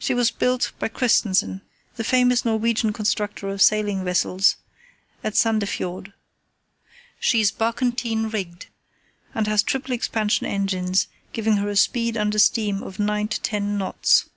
She 0.00 0.14
was 0.14 0.32
built 0.32 0.72
by 0.80 0.88
Christensen, 0.88 1.60
the 1.94 2.02
famous 2.02 2.44
Norwegian 2.44 2.92
constructor 2.92 3.48
of 3.50 3.62
sealing 3.62 4.02
vessels, 4.02 4.56
at 5.22 5.36
Sandefjord. 5.36 6.12
She 7.20 7.40
is 7.40 7.52
barquentine 7.52 8.32
rigged, 8.32 8.66
and 9.32 9.46
has 9.46 9.62
triple 9.62 9.92
expansion 9.94 10.44
engines 10.48 11.06
giving 11.32 11.58
her 11.58 11.68
a 11.68 11.76
speed 11.76 12.16
under 12.16 12.40
steam 12.40 12.82
of 12.82 12.98
nine 12.98 13.28
to 13.28 13.40
ten 13.42 13.78
knots. 13.78 14.28